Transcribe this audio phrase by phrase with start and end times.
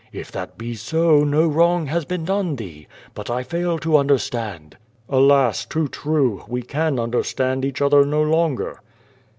[0.11, 2.87] "If that be so, no wrong hp been done thee.
[3.13, 4.75] But I fail to understand."
[5.07, 6.43] I "Alas, too true!
[6.51, 8.81] AYe can understand each other no longer."